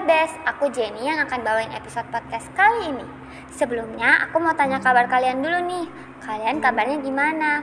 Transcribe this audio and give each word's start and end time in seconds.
Yorbes, 0.00 0.32
aku 0.48 0.72
Jenny 0.72 1.12
yang 1.12 1.20
akan 1.28 1.44
bawain 1.44 1.68
episode 1.76 2.08
podcast 2.08 2.48
kali 2.56 2.88
ini. 2.88 3.04
Sebelumnya, 3.52 4.24
aku 4.24 4.40
mau 4.40 4.56
tanya 4.56 4.80
kabar 4.80 5.04
kalian 5.04 5.44
dulu 5.44 5.60
nih. 5.68 5.84
Kalian 6.24 6.56
kabarnya 6.56 7.04
gimana? 7.04 7.60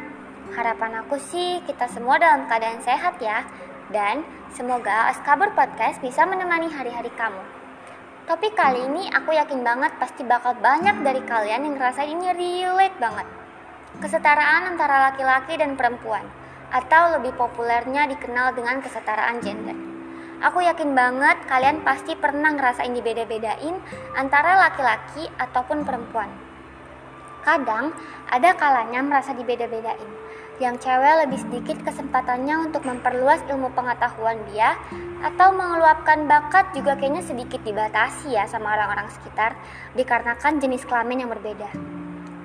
Harapan 0.53 1.01
aku 1.01 1.17
sih 1.17 1.65
kita 1.65 1.89
semua 1.89 2.21
dalam 2.21 2.45
keadaan 2.45 2.77
sehat 2.85 3.17
ya. 3.17 3.41
Dan 3.89 4.21
semoga 4.53 5.09
Askabar 5.09 5.49
Podcast 5.57 5.97
bisa 5.97 6.29
menemani 6.29 6.69
hari-hari 6.69 7.09
kamu. 7.17 7.41
Topik 8.29 8.53
kali 8.53 8.85
ini 8.85 9.09
aku 9.09 9.33
yakin 9.33 9.65
banget 9.65 9.97
pasti 9.97 10.21
bakal 10.21 10.53
banyak 10.61 10.93
dari 11.01 11.25
kalian 11.25 11.65
yang 11.65 11.73
ngerasa 11.73 12.05
ini 12.05 12.37
relate 12.37 13.01
banget. 13.01 13.25
Kesetaraan 13.97 14.77
antara 14.77 15.09
laki-laki 15.09 15.57
dan 15.57 15.73
perempuan, 15.73 16.29
atau 16.69 17.17
lebih 17.17 17.33
populernya 17.33 18.05
dikenal 18.13 18.53
dengan 18.53 18.77
kesetaraan 18.85 19.41
gender. 19.41 19.86
Aku 20.37 20.61
yakin 20.61 20.93
banget 20.93 21.37
kalian 21.49 21.81
pasti 21.81 22.13
pernah 22.13 22.53
ngerasain 22.53 22.93
dibeda-bedain 22.93 23.73
antara 24.13 24.69
laki-laki 24.69 25.25
ataupun 25.41 25.81
perempuan. 25.81 26.29
Kadang 27.41 27.89
ada 28.29 28.53
kalanya 28.53 29.01
merasa 29.01 29.33
dibeda-bedain. 29.33 30.05
Yang 30.61 30.85
cewek 30.85 31.15
lebih 31.25 31.39
sedikit 31.41 31.77
kesempatannya 31.85 32.69
untuk 32.69 32.85
memperluas 32.85 33.41
ilmu 33.49 33.73
pengetahuan 33.73 34.37
dia 34.53 34.77
atau 35.25 35.53
mengeluapkan 35.53 36.29
bakat 36.29 36.69
juga 36.73 36.93
kayaknya 36.97 37.25
sedikit 37.25 37.61
dibatasi 37.65 38.37
ya 38.37 38.45
sama 38.45 38.77
orang-orang 38.77 39.09
sekitar 39.09 39.57
dikarenakan 39.97 40.61
jenis 40.61 40.85
kelamin 40.85 41.25
yang 41.25 41.33
berbeda. 41.33 41.69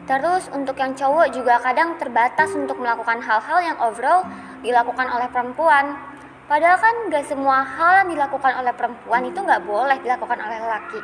Terus 0.09 0.49
untuk 0.53 0.81
yang 0.81 0.97
cowok 0.97 1.33
juga 1.33 1.61
kadang 1.61 1.97
terbatas 2.01 2.53
untuk 2.57 2.81
melakukan 2.81 3.21
hal-hal 3.21 3.59
yang 3.61 3.77
overall 3.81 4.25
dilakukan 4.65 5.09
oleh 5.09 5.29
perempuan 5.29 6.12
Padahal 6.51 6.79
kan 6.79 6.95
gak 7.09 7.27
semua 7.31 7.63
hal 7.63 8.05
yang 8.05 8.19
dilakukan 8.19 8.53
oleh 8.59 8.75
perempuan 8.75 9.23
itu 9.25 9.39
gak 9.41 9.63
boleh 9.63 9.99
dilakukan 10.03 10.39
oleh 10.43 10.61
laki. 10.67 11.01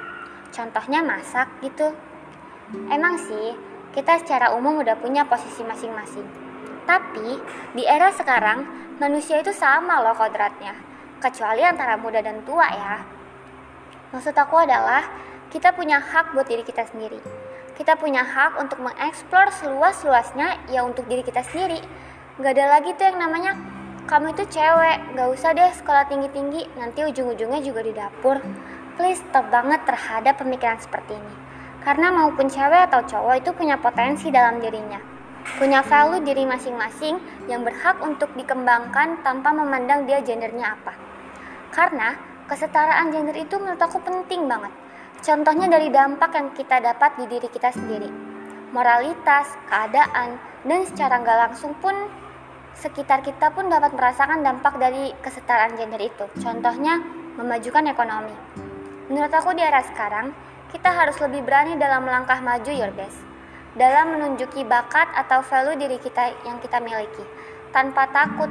Contohnya 0.50 1.00
masak 1.04 1.46
gitu. 1.62 1.94
Emang 2.90 3.16
sih, 3.16 3.56
kita 3.94 4.20
secara 4.20 4.52
umum 4.52 4.82
udah 4.82 4.98
punya 4.98 5.24
posisi 5.24 5.64
masing-masing. 5.64 6.26
Tapi, 6.84 7.40
di 7.72 7.84
era 7.84 8.12
sekarang, 8.12 8.64
manusia 9.00 9.40
itu 9.40 9.52
sama 9.54 10.00
loh 10.04 10.16
kodratnya. 10.16 10.76
Kecuali 11.20 11.64
antara 11.64 11.96
muda 11.96 12.20
dan 12.20 12.44
tua 12.44 12.68
ya. 12.68 12.96
Maksud 14.12 14.36
aku 14.36 14.56
adalah, 14.60 15.04
kita 15.48 15.72
punya 15.72 16.00
hak 16.00 16.36
buat 16.36 16.44
diri 16.44 16.64
kita 16.64 16.84
sendiri. 16.88 17.20
Kita 17.76 17.94
punya 17.96 18.26
hak 18.26 18.58
untuk 18.58 18.82
mengeksplor 18.82 19.54
seluas-luasnya 19.54 20.68
ya 20.68 20.82
untuk 20.82 21.06
diri 21.06 21.22
kita 21.22 21.41
sendiri. 21.46 21.78
Gak 22.42 22.52
ada 22.58 22.78
lagi 22.78 22.92
tuh 22.98 23.06
yang 23.06 23.18
namanya 23.22 23.52
kamu 24.08 24.32
itu 24.32 24.44
cewek, 24.56 25.20
gak 25.20 25.28
usah 25.28 25.52
deh 25.52 25.68
sekolah 25.68 26.08
tinggi-tinggi, 26.08 26.64
nanti 26.80 27.04
ujung-ujungnya 27.04 27.60
juga 27.60 27.84
di 27.84 27.92
dapur. 27.92 28.40
Please 28.96 29.20
stop 29.20 29.52
banget 29.52 29.84
terhadap 29.84 30.40
pemikiran 30.40 30.80
seperti 30.80 31.12
ini. 31.12 31.34
Karena 31.84 32.08
maupun 32.08 32.48
cewek 32.48 32.88
atau 32.88 33.04
cowok 33.04 33.44
itu 33.44 33.52
punya 33.52 33.76
potensi 33.76 34.32
dalam 34.32 34.64
dirinya. 34.64 34.96
Punya 35.60 35.84
value 35.84 36.24
diri 36.24 36.48
masing-masing 36.48 37.20
yang 37.52 37.68
berhak 37.68 38.00
untuk 38.00 38.32
dikembangkan 38.32 39.20
tanpa 39.20 39.52
memandang 39.52 40.08
dia 40.08 40.24
gendernya 40.24 40.72
apa. 40.72 40.96
Karena 41.68 42.16
kesetaraan 42.48 43.12
gender 43.12 43.36
itu 43.36 43.60
menurut 43.60 43.80
aku 43.80 44.00
penting 44.00 44.48
banget. 44.48 44.72
Contohnya 45.20 45.68
dari 45.68 45.92
dampak 45.92 46.32
yang 46.32 46.48
kita 46.56 46.80
dapat 46.80 47.12
di 47.20 47.28
diri 47.28 47.48
kita 47.52 47.76
sendiri. 47.76 48.08
Moralitas, 48.72 49.52
keadaan, 49.68 50.40
dan 50.64 50.80
secara 50.88 51.20
nggak 51.20 51.38
langsung 51.48 51.76
pun 51.80 51.92
sekitar 52.78 53.26
kita 53.26 53.50
pun 53.50 53.66
dapat 53.66 53.90
merasakan 53.90 54.46
dampak 54.46 54.78
dari 54.78 55.10
kesetaraan 55.18 55.74
gender 55.74 55.98
itu. 55.98 56.24
Contohnya, 56.38 57.02
memajukan 57.34 57.90
ekonomi. 57.90 58.34
Menurut 59.10 59.32
aku 59.34 59.50
di 59.54 59.62
era 59.66 59.82
sekarang, 59.82 60.30
kita 60.70 60.94
harus 60.94 61.19
lebih 61.19 61.42
berani 61.42 61.75
dalam 61.75 62.06
melangkah 62.06 62.38
maju 62.38 62.70
your 62.70 62.94
best. 62.94 63.19
Dalam 63.75 64.14
menunjuki 64.14 64.62
bakat 64.62 65.10
atau 65.14 65.42
value 65.42 65.78
diri 65.78 65.98
kita 65.98 66.34
yang 66.47 66.62
kita 66.62 66.78
miliki. 66.78 67.22
Tanpa 67.75 68.06
takut 68.14 68.50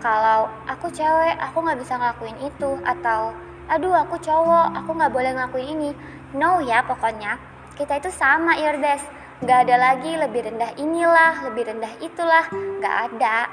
kalau 0.00 0.50
aku 0.66 0.90
cewek, 0.90 1.36
aku 1.38 1.62
nggak 1.62 1.78
bisa 1.78 1.94
ngelakuin 2.00 2.38
itu. 2.42 2.70
Atau, 2.82 3.36
aduh 3.68 3.94
aku 3.94 4.16
cowok, 4.18 4.80
aku 4.80 4.90
nggak 4.96 5.12
boleh 5.12 5.30
ngelakuin 5.36 5.68
ini. 5.76 5.90
No 6.32 6.64
ya 6.64 6.80
pokoknya, 6.84 7.36
kita 7.76 8.00
itu 8.00 8.08
sama 8.08 8.56
your 8.56 8.80
best 8.80 9.04
Gak 9.42 9.66
ada 9.66 9.74
lagi 9.74 10.14
lebih 10.14 10.46
rendah 10.46 10.70
inilah, 10.78 11.50
lebih 11.50 11.66
rendah 11.66 11.98
itulah, 11.98 12.46
gak 12.78 13.10
ada. 13.10 13.50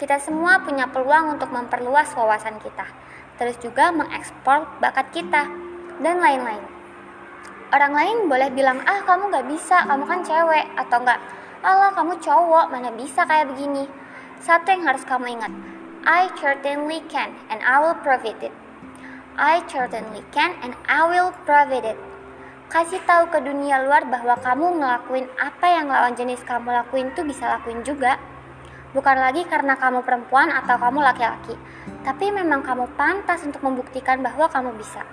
Kita 0.00 0.16
semua 0.16 0.64
punya 0.64 0.88
peluang 0.88 1.36
untuk 1.36 1.52
memperluas 1.52 2.08
wawasan 2.16 2.56
kita, 2.56 2.88
terus 3.36 3.60
juga 3.60 3.92
mengekspor 3.92 4.64
bakat 4.80 5.12
kita, 5.12 5.44
dan 6.00 6.24
lain-lain. 6.24 6.64
Orang 7.68 7.92
lain 7.92 8.32
boleh 8.32 8.48
bilang, 8.48 8.80
ah 8.88 9.04
kamu 9.04 9.28
gak 9.28 9.44
bisa, 9.44 9.84
kamu 9.84 10.08
kan 10.08 10.24
cewek, 10.24 10.72
atau 10.72 11.04
enggak, 11.04 11.20
Allah 11.60 11.92
kamu 11.92 12.16
cowok, 12.16 12.72
mana 12.72 12.88
bisa 12.96 13.28
kayak 13.28 13.52
begini. 13.52 13.84
Satu 14.40 14.72
yang 14.72 14.88
harus 14.88 15.04
kamu 15.04 15.36
ingat, 15.36 15.52
I 16.08 16.32
certainly 16.40 17.04
can 17.12 17.36
and 17.52 17.60
I 17.60 17.84
will 17.84 18.00
provide 18.00 18.40
it. 18.40 18.56
I 19.36 19.60
certainly 19.68 20.24
can 20.32 20.56
and 20.64 20.72
I 20.88 21.04
will 21.04 21.36
provide 21.44 21.84
it 21.84 22.15
kasih 22.66 22.98
tahu 23.06 23.30
ke 23.30 23.38
dunia 23.46 23.78
luar 23.86 24.02
bahwa 24.10 24.34
kamu 24.42 24.82
ngelakuin 24.82 25.26
apa 25.38 25.66
yang 25.70 25.86
lawan 25.86 26.18
jenis 26.18 26.42
kamu 26.42 26.74
lakuin 26.74 27.14
tuh 27.14 27.22
bisa 27.22 27.46
lakuin 27.46 27.86
juga. 27.86 28.18
Bukan 28.90 29.16
lagi 29.18 29.44
karena 29.44 29.76
kamu 29.76 30.02
perempuan 30.02 30.48
atau 30.48 30.80
kamu 30.80 31.04
laki-laki, 31.04 31.52
tapi 32.00 32.32
memang 32.32 32.64
kamu 32.64 32.88
pantas 32.96 33.44
untuk 33.44 33.60
membuktikan 33.60 34.24
bahwa 34.24 34.48
kamu 34.48 34.72
bisa. 34.80 35.04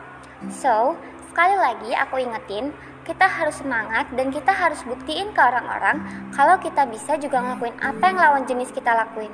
So, 0.56 0.96
sekali 1.30 1.60
lagi 1.60 1.92
aku 1.92 2.24
ingetin, 2.24 2.72
kita 3.04 3.28
harus 3.28 3.60
semangat 3.60 4.08
dan 4.16 4.32
kita 4.32 4.56
harus 4.56 4.80
buktiin 4.88 5.36
ke 5.36 5.42
orang-orang 5.44 6.00
kalau 6.32 6.56
kita 6.64 6.88
bisa 6.88 7.20
juga 7.20 7.44
ngelakuin 7.44 7.76
apa 7.84 8.04
yang 8.08 8.18
lawan 8.18 8.44
jenis 8.48 8.72
kita 8.72 8.96
lakuin. 8.96 9.32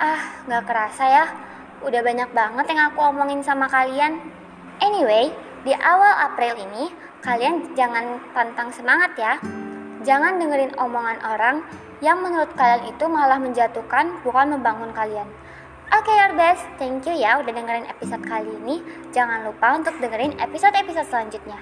Ah, 0.00 0.40
gak 0.48 0.64
kerasa 0.64 1.04
ya, 1.04 1.24
udah 1.84 2.00
banyak 2.00 2.32
banget 2.32 2.66
yang 2.72 2.80
aku 2.88 3.04
omongin 3.04 3.44
sama 3.44 3.68
kalian. 3.68 4.16
Anyway, 4.80 5.28
di 5.62 5.72
awal 5.78 6.26
April 6.26 6.58
ini, 6.58 6.90
kalian 7.22 7.74
jangan 7.78 8.18
pantang 8.34 8.74
semangat 8.74 9.14
ya. 9.14 9.38
Jangan 10.02 10.42
dengerin 10.42 10.74
omongan 10.74 11.22
orang 11.22 11.62
yang 12.02 12.18
menurut 12.18 12.50
kalian 12.58 12.90
itu 12.90 13.04
malah 13.06 13.38
menjatuhkan 13.38 14.18
bukan 14.26 14.58
membangun 14.58 14.90
kalian. 14.90 15.30
Oke 15.92 16.08
okay, 16.10 16.16
your 16.18 16.34
best, 16.34 16.64
thank 16.80 17.06
you 17.06 17.14
ya 17.14 17.38
udah 17.38 17.52
dengerin 17.54 17.86
episode 17.86 18.24
kali 18.26 18.50
ini. 18.64 18.82
Jangan 19.14 19.46
lupa 19.46 19.78
untuk 19.78 19.94
dengerin 20.02 20.34
episode-episode 20.40 21.06
selanjutnya. 21.06 21.60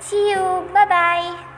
See 0.00 0.32
you, 0.32 0.64
bye-bye. 0.72 1.53